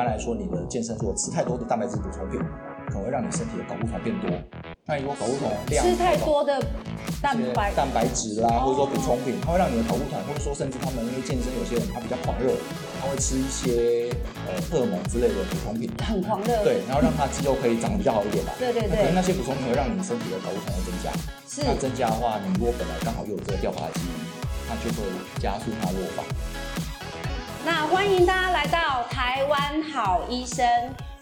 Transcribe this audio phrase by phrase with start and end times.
[0.00, 2.40] 般来说，你的健身如果吃太多的蛋白质补充品，
[2.88, 4.30] 可能会让你身体的睾固酮变多。
[4.86, 6.56] 那如果睾固酮量吃太多的
[7.20, 12.56] 蛋白，蛋白质啦，或者说补充品，它会让你的睾固酮，或者说甚至他们因为健身，有些人他比较狂热，
[12.96, 14.08] 他会吃一些
[14.48, 16.64] 呃荷尔蒙之类的补充品，很狂热。
[16.64, 18.56] 对，然后让他肌肉可以长得比较好一点吧。
[18.58, 21.12] 对对对可能，那些补充品会让你身体的睾固酮会增加，
[21.44, 24.16] 是那增加的话，你如果本来刚好又有这个掉发的基因，
[24.64, 25.04] 那就会
[25.38, 26.24] 加速它落发。
[27.64, 30.66] 那欢迎大家来到台湾好医生。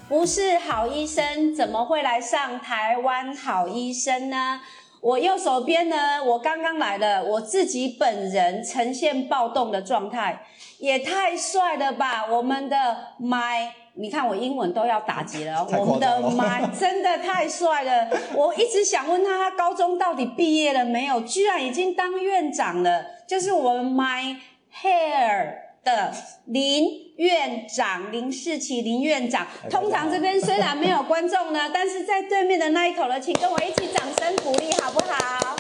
[0.09, 4.61] 不是好医生，怎么会来上台湾好医生呢？
[5.01, 10.45] 我右手边呢，我刚刚来了，我自己本人呈现暴动的状态，
[10.79, 12.25] 也太帅了吧！
[12.31, 12.77] 我们的
[13.21, 18.09] My，你看我英文都要打结了，我们的 My 真的太帅了。
[18.35, 21.21] 我一直想问他，他高中到底毕业了没有？
[21.21, 24.37] 居然已经当院长了，就是我们 My
[24.83, 26.13] Hair 的
[26.47, 29.47] 林院长林世奇林院长。
[29.71, 35.57] 通常这边虽然没有观众呢， 但是在对面的那一头呢，请跟我一起掌声鼓励好不好？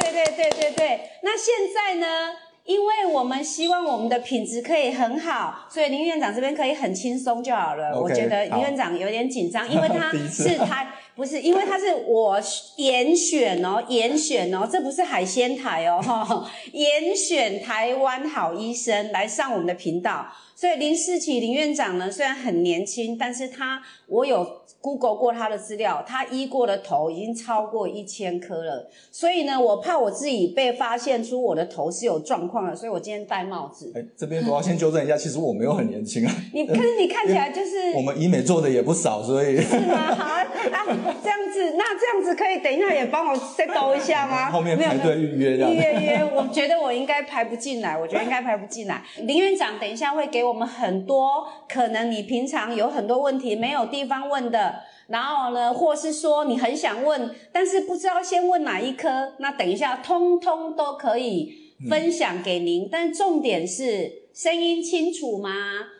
[0.00, 1.00] 对对对对对。
[1.22, 2.32] 那现在呢？
[2.64, 7.98] 因为我们希望我们的品质可以很好，所以林院长这边可以很轻松就好了。
[7.98, 10.86] 我觉得林院长有点紧张，因为他 是他
[11.18, 12.40] 不是，因为它是我
[12.76, 20.28] 严选哦，严选哦，这不是海鲜台哦，哈，严选台湾好医生来上我们的频道。
[20.58, 24.44] 所以林世奇林院长呢，虽然很年轻，但是他我有
[24.80, 28.90] Google 过他的资料，他医过的头已经超过一千颗了。
[29.12, 33.92] 所以呢，我怕我自己被发现出我的头是有状况的，所以我今天戴帽子。
[33.94, 40.12] 哎，这边我要先纠正一下，其实我没有很年轻啊，你可是你看起来就是我们医美做的也不少，所以是吗？
[40.12, 40.86] 好啊，啊
[41.22, 44.50] 这样子，那这样子可以等一下也帮我再勾一下吗？
[44.50, 45.76] 后面排队预约预。
[45.76, 49.04] 约约，我觉得我应该排不进来，我觉得应该排不进来。
[49.22, 62.88] 林院长等一下会给我我们很多可能你平常有很多问题没有地方问的，然后呢，或是说你很想问，但是不知道先问哪一科，那等一下通通都可以分享给您。
[62.90, 65.50] 但重点是声音清楚吗？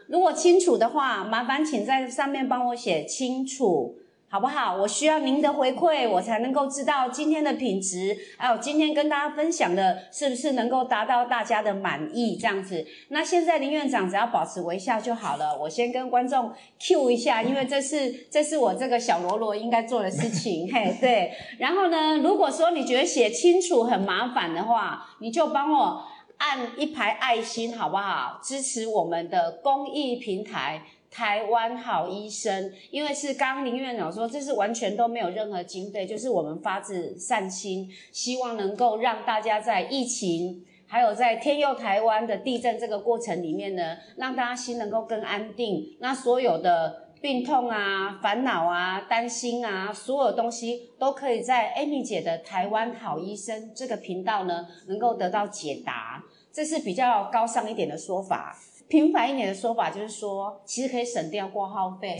[0.08, 3.98] 如果清楚的话，麻烦请在上面帮我写清楚。
[4.30, 4.76] 好不好？
[4.76, 12.86] 我需要您的回馈，我才能够知道今天的品质，还有今天跟大家分享的是不是能够达到大家的满意这样子。
[13.08, 15.58] 那现在林院长只要保持微笑就好了。
[15.58, 21.32] 我先跟观众 Q 一下，因为这是 这是我这个小罗罗应该做的事情，嘿，对。
[21.58, 26.04] 然后呢，如果说你觉得写清楚很麻烦的话，你就帮我
[26.36, 28.38] 按一排爱心好不好？
[28.42, 30.82] 支持我们的公益平台。
[31.10, 45.96] 台湾好医生，因为是刚林院长说，这是完全都没有任何经费，就是我们发自善心，希望能够让大家在疫情，还有在天佑台湾的地震这个过程里面呢，让大家心能够更安定。
[46.00, 56.22] 那所有的病痛啊、烦恼啊、担心啊，所有东西都可以在 Amy 姐的台湾好医生这个频道呢，能够得到解答。
[56.52, 58.56] 这是比较高尚一点的说法。
[58.88, 62.16] 平凡一点的说法就是说，其实可以省掉挂号费。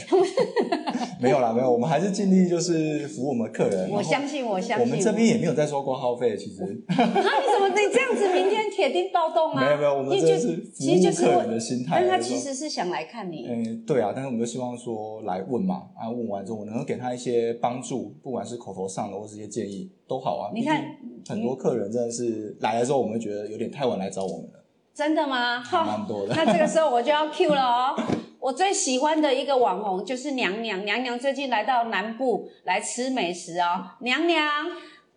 [1.20, 3.88] 没有啦，没有，我们还是尽力就是服务我们的客人。
[3.92, 4.86] 我相信，我相信。
[4.86, 9.64] 我们这边也没有在收挂号费，其实啊，你怎么你这样子，明天铁定暴动啊？
[9.64, 11.92] 没有没有，我们就这是服其实就是我务客人的心态。
[11.94, 13.46] 但是他其实是想来看你。
[13.48, 20.52] 嗯，对啊，但是我们就希望说来问嘛，啊，问完之后我能够给他一些帮助，不管是口头上的或是一些建议都好啊。
[20.54, 20.84] 你看
[21.26, 24.57] 很多客人真的是来了之后，我们会觉得有点太晚来找我们了，
[24.98, 25.60] 真的吗？
[25.64, 26.34] 还 蛮多的。
[26.34, 27.94] 那这个时候我就要 Q 了哦。
[28.41, 33.91] 我最喜欢的一个网红就是娘娘，娘娘最近来到南部来吃美食哦。
[34.00, 34.66] 娘娘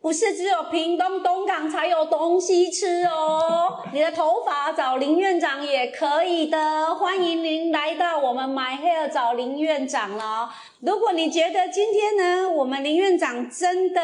[0.02, 6.96] 不是只有屏东东港才有东西吃哦， 你的头发找林院长也可以的。
[6.96, 10.50] 欢迎您来到我们 My Hair 找林院长了。
[10.80, 14.02] 如果你觉得今天呢，我们林院长真的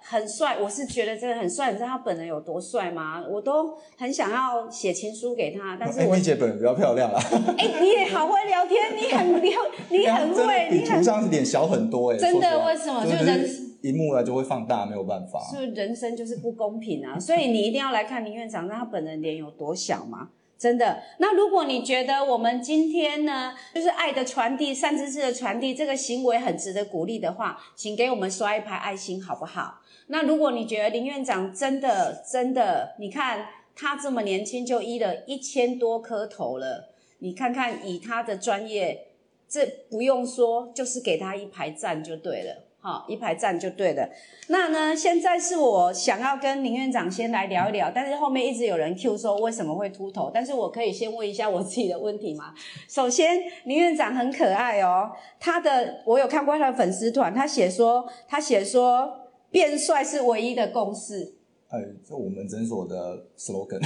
[0.00, 1.72] 很帅，我是觉得真的很帅。
[1.72, 3.20] 你知道他本人有多帅吗？
[3.28, 7.20] 我都很想要写情书给他，但是我姐本人比较漂亮啦，
[7.58, 15.40] 哎、你也好会聊天，你很聊，你很会，你很上脸小很多哎、真的为什么就就人是一幕呢就会放大，没有办法。
[15.50, 17.18] 是人生就是不公平啊！
[17.20, 20.30] 所以你一定要来看林院长，那他本人脸有多小吗？
[20.58, 21.02] 真的。
[21.18, 29.80] 那如果你觉得我们今天呢，就是爱的传递、善知识的传递这个行为很值得鼓励的话，请给我们刷一排爱心，好不好？
[30.08, 36.90] 那如果你觉得林院长真的真的，你看他这么年轻就医了一千多颗头了，
[37.20, 39.06] 你看看以他的专业，
[39.48, 42.64] 这不用说，就是给他一排赞就对了。
[42.82, 44.08] 好，一排站就对了。
[44.48, 52.54] 那呢，现在是我想要跟林院长先来聊一聊，但是后面一直有人 Q 说为什么会秃头，但是我可以先问一下我自己的问题吗？
[52.88, 61.39] 首先，林院长很可爱哦，他的我有看过他的粉丝团，他写说他写说变帅是唯一的共识。
[61.70, 63.80] 哎，这我们诊所的 slogan，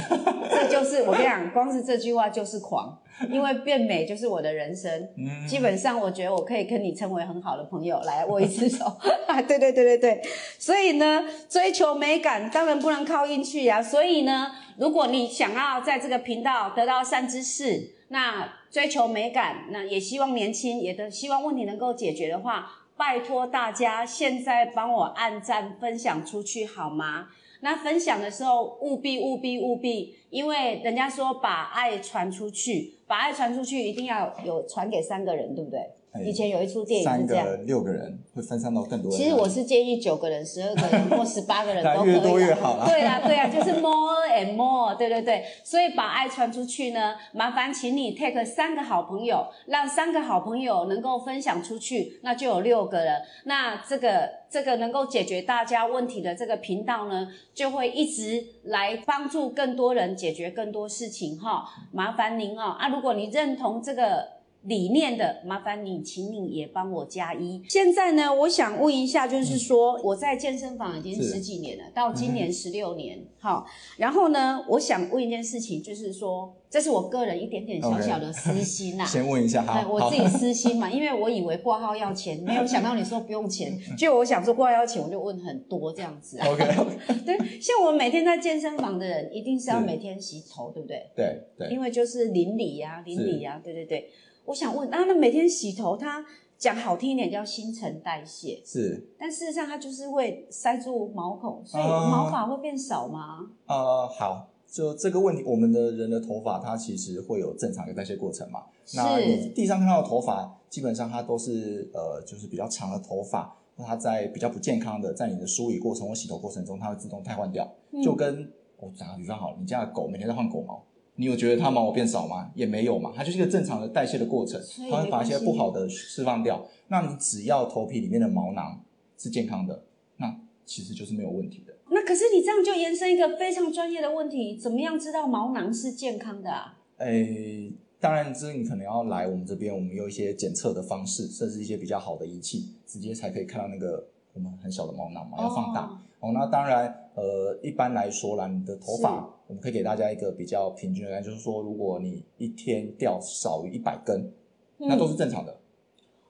[0.49, 2.99] 这就是我跟你讲，光是这句话就是狂，
[3.29, 4.91] 因为变美就是我的人生。
[5.15, 8.85] 嗯基本上，我觉得我可以跟你成为很好的朋友，来握一次手。
[9.47, 10.21] 对对对对对，
[10.57, 13.79] 所以呢，追求美感当然不能靠运气啊。
[13.79, 22.67] 所以呢，如果你想要在这个频道得到善知识，那追求美感，那也希望年轻，也的希望问题能够解决的话，
[22.97, 27.27] 拜托大家现在帮我按赞分享出去好吗？
[27.65, 35.79] 那分享的时候务必务必务必，因为人家说把爱传出去，把爱传出去一定要有传给三个人，对不对？
[36.15, 37.45] 哎以前有一出电影是这样。
[37.45, 39.19] 三个、六个人会分散到更多人。
[39.19, 45.43] 其实我是建议九个人、十二个人 或十八个人都可以越啊，多越好啦对啊，对啊，就是 more and more，对对对。
[45.63, 53.21] 所以把爱传出去呢，麻烦请你 take 三个好朋友，让三个好朋友能够分享出去，那就有六个人。
[53.43, 61.65] 那这个这个能够解决大家问题的这个频道呢，就会一直来帮助更多人解决更多事情哈。
[61.91, 64.34] 麻烦您哦啊，如果你认同这个。
[64.65, 67.61] 理念的，麻烦你，请你也帮我加一。
[67.69, 73.65] 现在呢，我想问一下，就是说我在健身房已经十几年了，到今年十六年，好、
[73.97, 86.47] 然后呢，我想问一件事情，就是说，这是我个人一点点小小的私心呐、先问一下，哈，我自己私心嘛，因为我以为挂号要钱，没有想到你说不用钱，就我想说挂号要钱，我就问很多这样子啊。
[86.49, 86.65] OK，
[87.23, 91.11] 对，像我们每天在健身房的人，一定是要每天洗头，对不对？
[91.15, 94.09] 对对，因为就是邻里呀、邻里呀、对对对。
[94.45, 96.23] 我想问，啊，那每天洗头，它
[96.57, 103.39] 讲好听一点叫新陈代谢，是但事实上它就是会塞住毛孔，所以啊毛发会变少吗？
[103.65, 108.63] 呃，好，就这个问题，我们的人的头发它其实会有正常的代谢过程嘛。
[108.95, 117.67] 那你地上看到的头发，基本上它都是呃，就是比较长的头发，那它在比较不健康的，在你的梳理过程或洗头过程中，它会自动替换掉。
[117.91, 120.83] 嗯就跟我打个比方好了，你家的狗每天在换狗毛。
[121.17, 122.51] 你有觉得它毛变少吗？
[122.55, 126.65] 也没有嘛，它就是一个正常的代谢的过程，它会把一些不好的释放掉。
[126.89, 128.81] 那你只要头皮里面的毛囊
[129.17, 129.83] 是健康的，
[130.17, 130.35] 那
[130.65, 131.73] 其实就是没有问题的。
[131.89, 136.77] 那可是你这样就延伸一个非常专业的问题，怎么样知道毛囊是健康的啊？
[136.97, 145.85] 诶，当然，这你可能要来我们这边，我们有一些检测的方式，甚至一些比较好的仪器，直接才可以看到那个我们很小的毛囊嘛，要放大。
[145.85, 154.31] 哦哦，那当然，呃，一般来说啦，你的头是发，我们可以给大家一个比较平均的概念，就是说，如果你一天掉少于一百根，
[154.77, 155.57] 那都是正常的，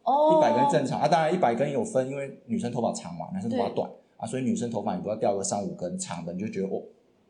[0.04, 1.00] 哦，一百根正常。
[1.00, 6.82] 啊，当然一百根有分，因为女生头发长嘛，男生头发短啊，所以女生头发你不要掉个三五根长的，你就觉得哦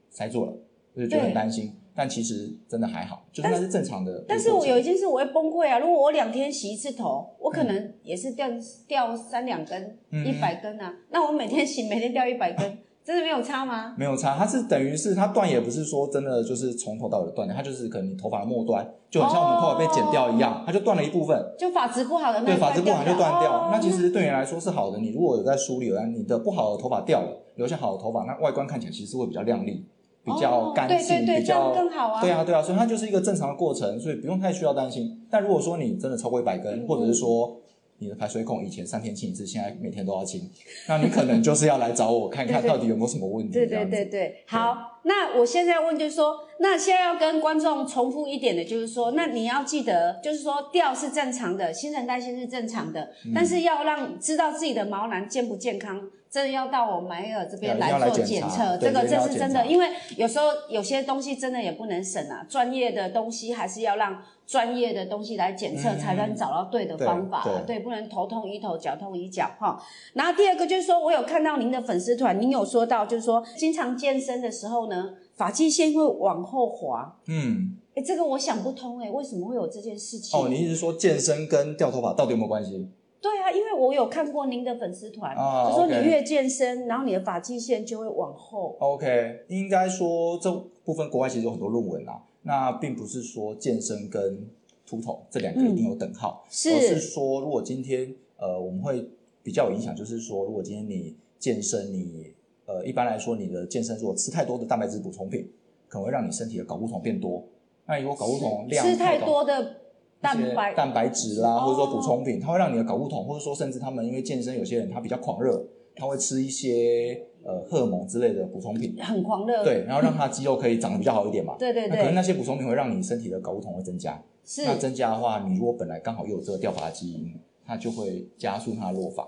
[0.10, 0.54] 塞住了，
[0.96, 1.74] 就觉得很对担心。
[1.98, 4.26] 但其实真的还好，就是那是正常的。
[4.28, 5.80] 但是我有一件事我会崩溃啊！
[5.80, 8.50] 如果我两天洗一次头，我可嗯能也是掉
[8.86, 10.94] 掉三两根，嗯一百根啊。
[11.10, 13.94] 那我每天洗，每天掉一百根，真的没有差吗？
[13.96, 21.40] 没有差，它是等于是它断也不是说真的就是从头到尾的断掉，它就是可能你头发的末端就很像我们头发被剪掉一样，它就断了一部分。
[21.60, 23.52] 就发质不好的那对，发质不好就断掉。
[23.52, 24.98] 哦那其实对你来说是好的。
[24.98, 29.86] 你如果有在梳理，有在你的不好的头发掉了，留下好的头发，那外观看起来其实会比较亮丽，
[30.24, 35.22] 比较干净，哦对对对比较更好啊对啊，对啊，所以它就是一个正常的过程，所以不用太需要担心。
[35.30, 37.56] 但如果说你真的超过一百根，嗯或者是说
[37.98, 40.50] 你的排水孔以前三天清一次，现在每天都要清，
[40.88, 43.54] 那你可能就是要来找我看看到底有没有什么问题。
[43.54, 56.02] 对对对对，好，那我现在问就是说，那现在要跟观众重复一点的，就是说，那你要记得，就是说掉是正常的，新陈代谢是正常的，嗯但是要让知道自己的毛囊健不健康，
[56.36, 59.88] 真的要到我们梅尔这边来做检测，对这个这是真的，因为
[60.18, 69.82] 有时候有些东西真的也不能省啊，专业的东西还是要让专业的东西来检测，嗯才能找到对的方法啊，对对，不能头痛医头，脚痛医脚哈。
[70.12, 77.16] 然后第二个就是说，我有看到您的粉丝团，您有说到，就是说经常健身的时候呢，发际线会往后滑。
[77.28, 80.38] 嗯，哎，这个我想不通哎，为什么会有这件事情？
[80.38, 82.90] 哦，你意思是说健身跟掉头发到底有没有关系？
[83.26, 88.76] 对啊，因为我有看过您的粉丝团，啊就说你越健身，然后你的发际线就会往后。
[88.80, 90.52] OK，应该说这
[90.84, 92.22] 部分国外其实有很多论文啊。
[92.44, 94.48] 那并不是说健身跟
[94.86, 99.10] 秃头这两个一定有等号，是而是说如果今天呃我们会
[99.42, 102.32] 比较有影响，就是说如果今天你健身，你
[102.68, 105.50] 呃一般来说你的健身如果吃太多的蛋白质补充品，
[105.88, 107.44] 可能会让你身体的睾固酮变多。
[107.88, 109.78] 那如果睾固酮量吃太多的
[110.26, 111.60] 蛋白蛋白质啦，哦。
[111.66, 115.64] 或者说补充品，它会让你的睾固酮，或者说甚至他们因为健身，有些人他比较狂热，
[115.96, 121.56] 他会吃一些呃荷尔蒙之类的补充品，很狂热，对，然后让他肌肉可以长得比较好一点嘛。
[121.60, 124.66] 对 对对，那可能那些补充品会让你身体的睾固酮会增加，是。
[124.66, 127.34] 那增加的话，你如果本来刚好又有这个掉发基因，
[127.66, 129.28] 它就会加速它的落发。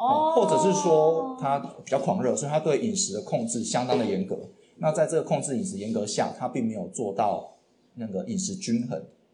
[0.00, 4.38] 哦，或者是说他比较狂热，所以他对饮食的控制相当的严格。
[4.76, 7.56] 那在这个控制饮食严格下，他并没有做到
[7.94, 8.90] 那个饮食均衡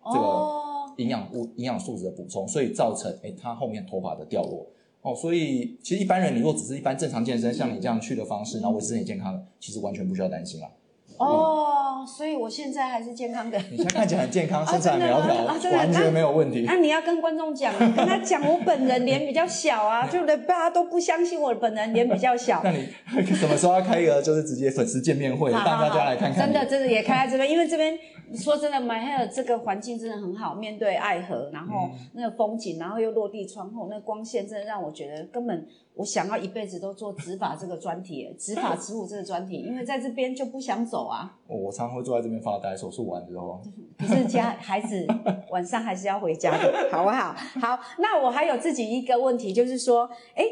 [0.07, 0.64] 这个哦，
[0.97, 4.67] 营养物、营养素质的补充，所以造成诶他后面头发的掉落。
[5.03, 10.69] 哦，所以其实一般人，你如果只是一般正常健身，像你这样去的方式，然后维持身体健康的，其实完全不需要担心啦。
[11.17, 13.57] 哦，所以我现在还是健康的。
[13.71, 16.65] 你现在看起来很健康，啊身材苗真的吗啊条，完全没有问题。
[16.67, 22.61] 那、你要跟观众讲，跟他讲我本人脸比较小啊， 就大家都不相信我本人脸比较小。
[22.65, 22.89] 那你
[23.37, 26.47] 什么时候要开一个就是直接粉丝见面会，好让大家来看看？
[26.47, 27.97] 真的真的也开在这边，因为这边
[28.37, 41.39] 说真的，My Hair 这个环境真的很好，面对爱河，然后嗯那个风景，然后又落地窗后，那个光线真的让我觉得根本我想要一辈子都做植发这个专题，植发植物这个专题，因为在这边就不想走啊。
[41.47, 43.61] 我常常会坐在这边发呆，手术完之后。
[43.99, 45.07] 可是家孩子
[45.51, 47.33] 晚上还是要回家的，好不好？
[47.61, 50.45] 好，那我还有自己一个问题，就是说，哎，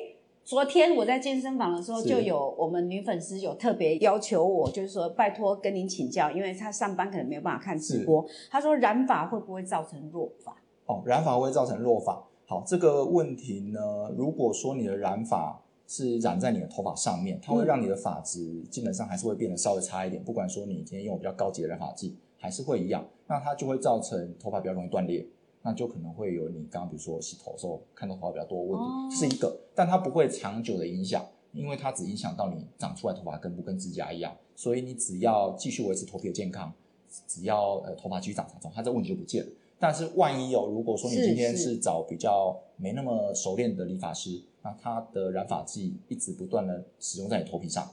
[0.44, 10.56] 昨天我在健身房的时候，就有我们女粉丝有特别要求我，就是说拜托跟您请教，因为她上班可能没有办法看直播，她说染发会不会造成弱发？
[10.86, 12.22] 哦，染发会造成弱发。
[12.46, 13.80] 好，这个问题呢，
[14.16, 20.22] 如果说你的染发是染在你的头发上面，它会让你的发质基本上还是会变得稍微差一点。
[20.22, 25.24] 不管说你今天用比较高级的染发剂，还是会一样，那它就会造成头发比较容易断裂，
[25.62, 31.24] 那就可能会有你刚刚比如说洗头的时候看到头发比较多的问题，哦是一个，但它不会长久的影响。
[31.52, 36.72] 因为它只影响到你长出来头发根部跟指甲一样，所以你只要继续维持头皮的健康，
[37.28, 39.50] 只要呃头发继续长长长，它这问题就不见了。
[39.78, 47.84] 但是万一有，如果说你今天是是找比较没那么熟练的理发师，那他的染发剂一直不断的使用在你头皮上，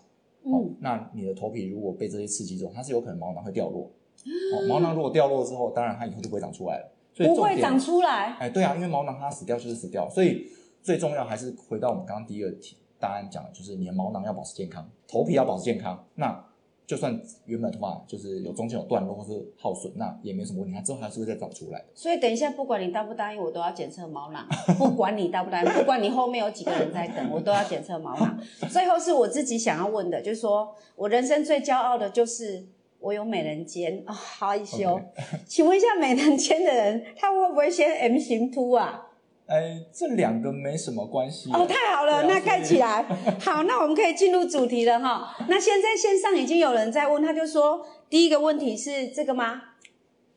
[0.44, 3.92] 哦嗯，，那你的头皮如果被这些刺激之后，它是有可能毛囊会掉落。
[4.24, 6.92] 哦，毛囊如果掉落之后，当然它以后就不会长出来了。
[7.26, 8.36] 所以不会长出来。
[8.40, 10.48] 哎，对啊，因为毛囊它死掉就是死掉，所以
[10.82, 16.06] 最重要还是回到我们刚刚第一个题答案讲的，就是你的毛囊要保持健康，头皮要保持健康。
[16.16, 16.46] 那
[16.88, 21.86] 就算原本头发就是有中间有断落或是耗损，那也没什么问题，它之后还是会再长出来的。
[21.94, 24.44] 所以等一下，不管你答不答应，我都要检测毛囊。
[24.76, 28.40] 不管你答不答应，不管你后面有几个人在等，我都要检测毛囊。
[28.72, 32.66] 最后是我自己想要问的，就是说我人生最骄傲的就是
[33.00, 35.00] 我有美人尖啊、好害羞。
[35.48, 39.06] 请问一下，美人尖的人他会不会先 M 型凸啊？
[39.48, 41.50] 哎，这两个没什么关系。
[41.52, 43.04] 哦，太好了，啊那看起来
[43.42, 45.36] 好，那我们可以进入主题了哈。
[45.48, 49.62] 那现在线上已经有人在问，他就说第一个问题是这个吗？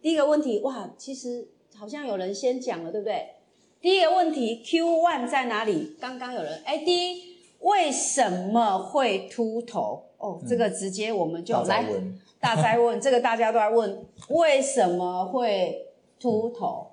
[0.01, 3.27] 第一个问题哇，其实好像有人先讲了，对不对？
[3.81, 5.97] 第一个问题 Q one 在哪里？
[6.01, 7.32] 刚刚有人哎，第一
[7.63, 10.05] 为什么会秃头？
[10.19, 15.87] 哦，这个直接我们就大来问 大灾问，这个大家都在问，为什么会
[16.21, 16.87] 秃头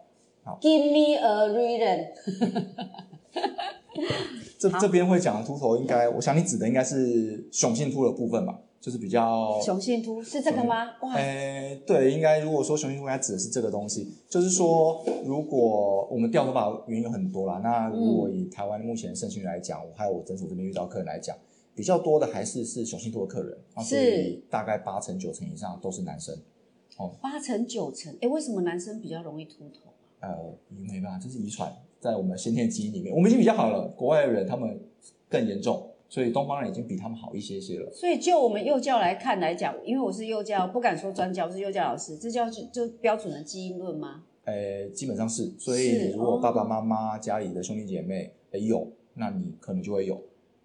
[0.43, 2.07] 好？Give me a reason。
[4.57, 10.89] 这这边会讲的秃头，应该我想你指的应该是雄性秃的部分吧，就是比较雄性秃是这个吗？
[11.01, 21.35] 哇，诶，对，应该如果说雄性秃，应该指的是这个东西，就是说，如果我们掉头发原因有很多啦，那如果以台湾目前盛行来讲，我还有我诊所这边遇到客人来讲，
[21.75, 26.33] 比较多的还是是雄性秃的客人，啊，所以大概八成九成以上都是男生，
[26.97, 27.11] 哦。
[27.21, 29.91] 八成九成，哎，为什么男生比较容易秃头？
[30.21, 30.29] 呃，
[30.69, 34.79] 没办法，这是遗传在我们先天基因里面，我们已经比较好了，国外的人他们
[35.29, 37.89] 更严重，所以东方人已经比他们好一些些了。
[37.93, 44.23] 所以就我们幼教来看来讲，因为我是幼教，不敢说专教，我是幼教老师，这叫就就标准的基因论吗？
[44.43, 50.19] 呃，基本上是，所以是如果爸爸哦妈妈家里的兄弟姐妹诶有，那你可能就会有。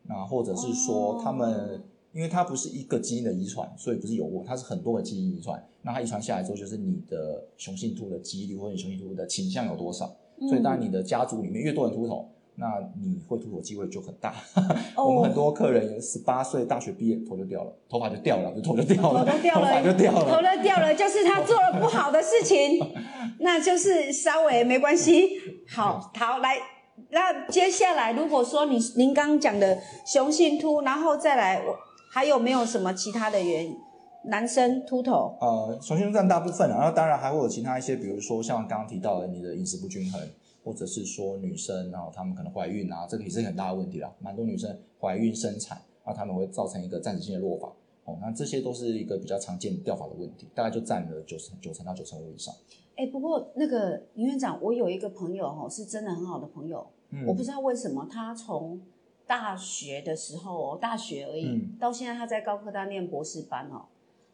[0.06, 1.80] 那或者是说他们，哦
[2.14, 5.60] 因为它不是一个基因的遗传，所以不是有过，它是很多个基因遗传。
[5.82, 10.14] 那它遗传下来之后，就是你的雄性秃的几率或者你雄性秃的倾向有多少。
[10.48, 12.66] 所以当然你的家族里面越多人秃头，那
[13.02, 14.34] 你会秃头机会就很大。
[14.96, 20.56] 哦我们很多客人十八岁大学毕业头就掉了，头发就掉了，不是头就掉了，头都掉了，头发就掉头了。
[20.56, 22.78] 都掉了，就是他做了不好的事情，
[23.40, 25.30] 那就是稍微没关系。
[25.68, 26.56] 好，好来，
[27.10, 31.76] 那接下来如果说你您刚刚讲的雄性秃，然后再来，我
[32.12, 33.76] 还有没有什么其他的原因？
[34.26, 40.18] 男生秃头，呃，雄性秃占大部分啊，然后当然还会有其他一些，比如说像刚刚提到的你的饮食不均衡，
[40.64, 44.12] 或者是说女生，然后她们可能怀孕啊，这个也是很大的问题啦。
[44.18, 47.68] 蛮多女生怀孕生产，那她们会造成一个暂时性的落发。
[48.04, 52.54] 哦，那这些都是一个比较常见掉发的问题，大概就占了九成九成到九成五以上。
[52.96, 58.80] 哎，不过那个林院长，我有一个朋友哦，是真的很好的朋友，嗯我不知道为什么他从
[59.26, 63.86] 大学的时候哦，大学而已，嗯到现在他在高科大念博士班哦，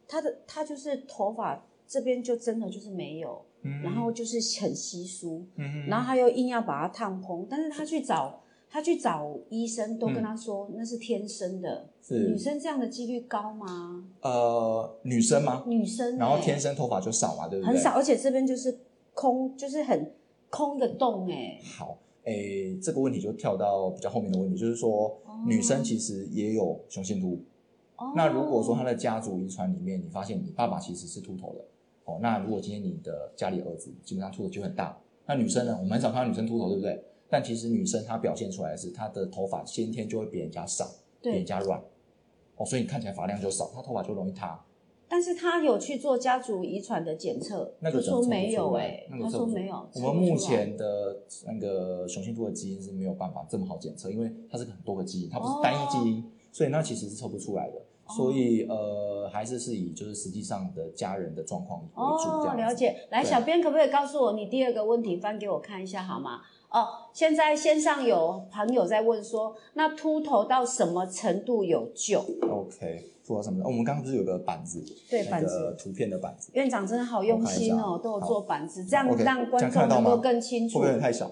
[0.09, 8.41] 他的他就是头发这边就真的就是没有，嗯然后就是很稀疏，嗯然后他又硬要把它烫蓬，但是他去找
[8.71, 11.89] 他去找医生，都跟嗯他说、那是天生的。
[12.03, 14.05] 是女生这样的几率高吗？
[14.23, 15.65] 呃女生吗？
[15.67, 17.75] 女生、欸，然后天生头发就少嘛，对不对？
[17.75, 18.79] 很少，而且这边就是
[19.15, 20.13] 空，就是很
[20.49, 27.39] 空一个洞哎、好，诶，这个问题就跳到比较后面的问题，就是说、哦女生其实也有雄性秃。
[27.97, 31.65] 哦那如果说她的家族遗传里面，你发现你爸爸其实是秃头的，
[32.11, 37.05] 哦，那如果今天你的家里儿子基本上秃头就很大，那女生呢，我们很少看到女生秃头，对不对？
[37.29, 40.85] 但其实女生她表现出来的是她的头发先天就会比人家少，
[41.23, 41.81] 比人，家软，
[42.57, 44.61] 哦，所以你看起来发量就少，她头发就容易塌。
[45.09, 49.89] 但是她有去做家族遗传的检测，那个就说没有哎、哎、那个测没有。
[49.95, 57.81] 我们目前的那个雄性秃的基因是没有办法这么好检测，因为它是很多个基因，它不是单一基因，所以那其实是测不出来的。
[58.17, 62.57] 所以呃，还是是以就是实际上的家人的状况为主这哦，样。
[62.57, 62.97] 了解。
[63.11, 66.41] 来，小编可不可以告诉我你第二个问题，翻给我看一下好吗？
[66.71, 73.65] 哦，现在线上有朋友在问说，那秃头到什么程度有救？OK，秃到什么？
[73.65, 81.01] 哦我们刚刚不是有个板子，对板子图片的板子，院长真的好用心哦都有做板子，这样让观众能够更清楚会不会。
[81.01, 81.29] 太小？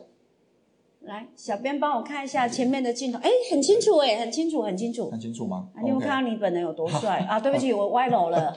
[1.09, 5.11] 来，小编帮我看一下前面的镜头，哎，很清楚哎，很清楚，很清楚。
[5.11, 7.41] 很清楚吗啊你有看到你本人有多帅 啊？
[7.41, 8.55] 对不起，我歪楼了。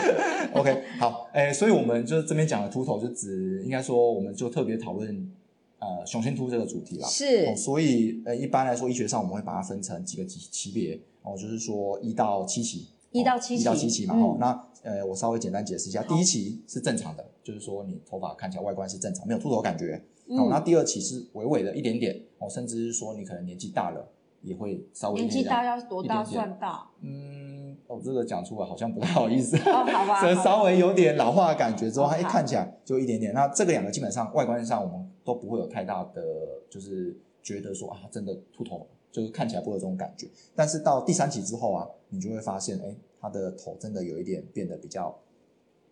[0.54, 5.32] OK，好，诶，所以我们就是这边讲的秃头，就指应该说，我们就特别讨论
[5.78, 7.08] 呃雄性秃这个主题啦。
[7.08, 14.14] 是哦，所以呃，一般来说，医学上我们会把它分成几个级级别哦，就是说一到七期，一到七期一到七期嘛。
[14.14, 20.02] 嗯哦，那呃，我稍微简单解释一下，第一期是正常的，就是说你头发看起来外观是正常，没有秃头感觉。
[20.26, 24.08] 嗯哦，那第二期是微微的一点点哦，甚至是说你可能年纪大了
[24.42, 26.88] 也会稍微年纪大要要多大算大？
[27.00, 29.56] 嗯，哦，这个讲出来好像不太好意思。
[29.70, 33.32] 哦，好吧， 这稍微有点老化的感觉之后，它一看起来就一点点。
[33.34, 36.22] 那这个两个基本上外观上我们都不会有太大的，
[36.70, 40.26] 就是觉得说啊，真的秃头，就是看起来不会有这种感觉。
[40.54, 45.18] 但是到第三期之后啊，你就会发现，哎，他的头真的有一点变得比较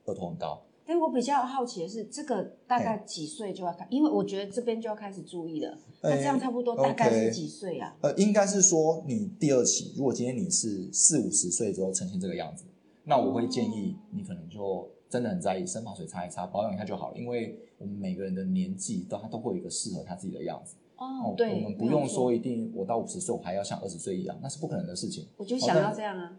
[0.05, 0.63] 额头很高。
[0.93, 3.87] 哎，我比较好奇的是，这个大概几岁就要看？
[3.91, 5.75] 因为我觉得这边就要开始注意了。
[6.03, 7.97] 那这样差不多大概是几岁啊？
[8.03, 12.65] 呃，应该是说你第二期，如果今天你是四五十岁之后呈现这个样子，
[13.05, 17.17] 那我会建议你可能就真的很在意生发水擦一擦，保养一下就好了。
[17.17, 20.75] 因为我们每个人的年纪都他都会有一个适合他自己的样子。
[21.03, 25.27] 哦，对，我们不用说，一定我到五十岁我还要像二十岁一样，那是不可能的事情。
[25.37, 26.33] 我就想要这样啊。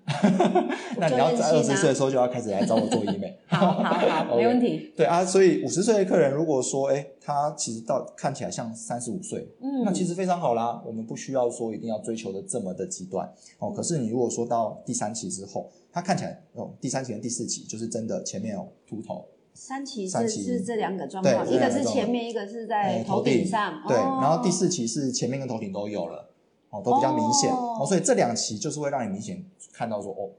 [0.97, 3.37] 那你要在二十岁的时候就要开始来找我做医美。
[3.47, 4.93] 好好好， 没问题。
[4.95, 13.71] 对啊，所以五十岁的客人如果说，哎，他其实到看起来像三十五岁，嗯，那其实非常好啦，我们不需要说一定要追求的这么的极端哦。
[13.71, 23.81] 可是你如果说到第三期之后，他看起来哦，第三期跟第四期就是真的前面有秃头，三期是是这两个状况，一个是前面，一个是在哎头顶上。
[23.87, 26.29] 对，哦然后第四期是前面跟头顶都有了，
[26.69, 30.31] 哦，都比较明显哦哦所以这两期就是会让你明显看到说，哦，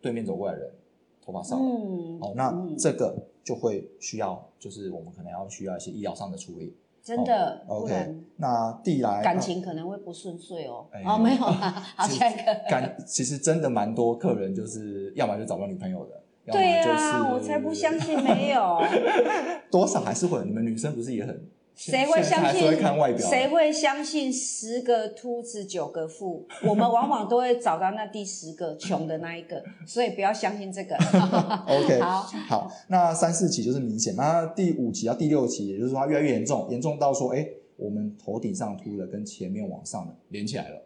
[0.00, 0.70] 对面走过来人
[1.24, 6.76] 头发少了，嗯，哦，那嗯这个就会需要，就是我们可能要需要一些医疗上的处理。
[7.02, 10.86] 真的，OK，然那地来感情可能会不顺遂哦。
[10.92, 12.42] 哎哦，没有啦，好，下一个。
[12.70, 18.82] 感其实真的蛮多客人就是要么就找不到女朋友的，要对么就是啊，我才不相信没有。
[19.70, 20.44] 多少还是会有。
[20.44, 23.28] 你们女生不是也很谁会相现在还看外表？
[23.28, 26.46] 谁会相信十个秃子九个富？
[26.64, 30.94] 我们往往都会找到那第十个穷的那一个， 所以不要相信这个。
[31.66, 40.82] OK 好，好，那三四期就是明显，那第五期到第六期，也就是说它越来越严重，严重到说，哎，我们头顶上秃的跟前面往上的连起来了，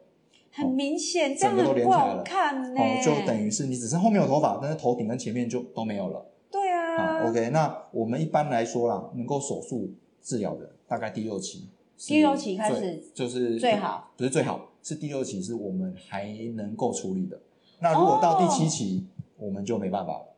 [0.56, 2.80] 很明显，这样整个都很不好看呢。
[2.80, 6.24] 哦，就等于是你只剩后面有头发，但是头顶跟前面就都没有了。
[6.50, 7.28] 对啊啊。
[7.28, 9.90] ，OK，那我们一般来说啦，能够手术
[10.22, 17.38] 治疗的大概第六期第六期开始就是最好，不是最好，是第六期是我们还能够处理的。
[17.80, 20.34] 那如果到第七期，我们就没办法了。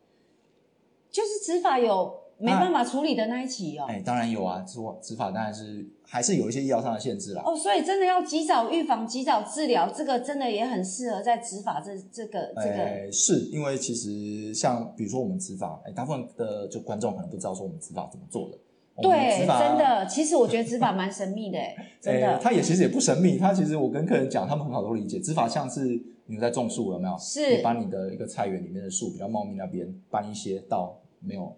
[1.10, 3.86] 就是植发有没办法处理的那一起哦。
[3.88, 7.42] 哎，当然有啊，执法执法当然是还是有一些医疗上的限制啦。
[7.44, 12.82] 哦，所以真的要及早预防、及早治疗，这个真的也很适合在执法这这个这个。
[12.84, 18.58] 哎，是因为其实像比如说我们执法，哎，大部分的就观众可能不知道说我们执法怎么做的。
[19.00, 22.38] 对，真的，其实我觉得执法蛮神秘的，哎真诶的。
[22.38, 25.20] 他也其实也不神秘，他其实我跟客人讲，他们很好都理解。
[25.20, 25.84] 执法像是
[26.26, 27.16] 你有在种树，有没有？
[27.16, 31.56] 是你把你的一个菜园里面的树比较茂密那边搬一些到没有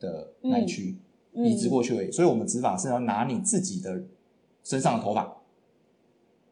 [0.00, 0.96] 的那一区，
[1.32, 2.10] 移植过去而已。
[2.10, 4.02] 所以我们植发是要拿你自己的
[4.62, 5.36] 身上的头发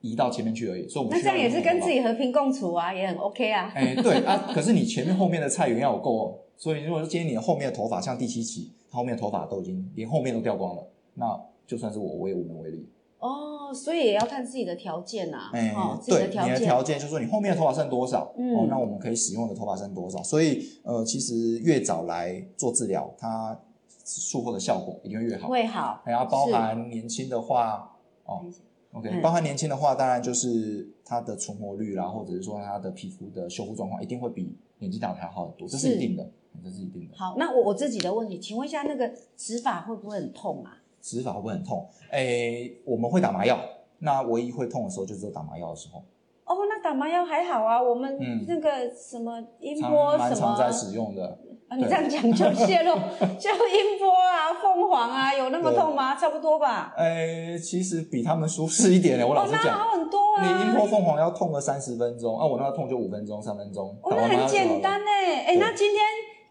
[0.01, 0.89] 移到前面去而已。
[0.89, 3.73] 所以我们那这样也是跟自己己和平共处啊，也很 OK 啊。
[3.75, 6.39] 哎对啊，可是你前面后面的菜园要有够哦。
[6.57, 12.89] 所以如果说今天你的后面的头发像第七期，他后面的头发都已经连后面都掉光了，那就算是我我也无能为力。
[13.19, 16.67] 哦，所以也要看自己的条件啊，哎、哦，自己对，你的的条件。
[16.67, 20.23] 条件就是说你后面的头发剩多少，嗯哦，那我们可以使用的头发剩多少。
[20.23, 23.59] 所以呃，其实越早来做治疗，它
[24.05, 25.49] 术后的效果一定会越好。
[25.49, 28.45] 会好，还要包含年轻的话，哦
[28.93, 36.31] ，OK，、嗯包含年轻的话，当然就是它的存活率啦，或者是说它的皮肤的修复状况，一定会比年纪大的还要好很多，这是是一定的，
[36.63, 37.17] 这是一定的。
[37.17, 40.79] 好，那我我自己的问题，请问一下，那个植发会不会很痛啊？
[41.05, 41.87] 植发会不会很痛？
[42.11, 43.59] 诶，我们会打麻药，
[43.99, 45.99] 那唯一会痛的时候就是有打麻药的时候，
[46.47, 51.39] 哦，那打麻药还好啊，我们嗯那个什么音波什么在使用的。
[51.67, 52.95] 啊，你这样讲就泄露，
[53.41, 56.15] 就音波啊、凤凰啊，有那么痛吗？
[56.15, 56.93] 差不多吧。
[56.99, 59.79] 诶，其实比他们舒适一点的，我老哦，那实讲。
[59.79, 60.43] 好很多啊。
[60.45, 65.11] 你音波凤凰要痛个三十分钟，啊，我那个痛就五分钟、三分钟，哦，打那很简单呢。
[65.11, 66.03] 哎，对那今天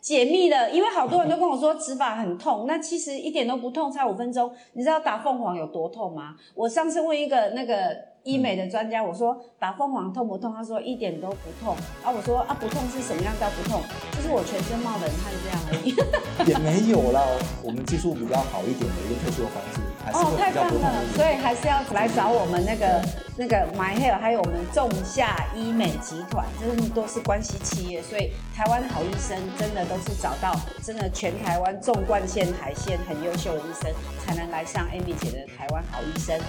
[0.03, 4.51] 解密了，因为好多人都跟我说指法很痛，那其实一点都不痛，才五分钟。
[4.73, 6.35] 你知道打凤凰有多痛吗？
[6.53, 10.53] 我上次问一个那个医美的专家，我说打凤凰痛不痛？
[10.53, 11.75] 他说一点都不痛。
[12.03, 13.81] 啊，我说啊不痛是什么样叫不痛？
[14.13, 15.93] 就是我全身冒冷汗这样而已。
[16.49, 17.21] 也没有啦，
[17.61, 21.05] 我们技术比较好一点的一个特殊的方式，还是哦，太棒了！
[21.15, 23.01] 所以还是要来找我们那个
[23.37, 33.91] 那个 My Hair，还有我们仲夏医美集团，这都是关系企业，所以台湾好医生真的都是找到真的全台湾纵贯线海线很优秀的医生，
[34.25, 36.39] 才能来上 Amy 姐的台湾好医生。